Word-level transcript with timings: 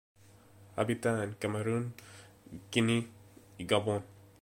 Habita 0.77 1.23
en 1.23 1.33
Camerún, 1.35 1.93
Guinea 2.71 3.05
y 3.59 3.65
Gabón. 3.67 4.03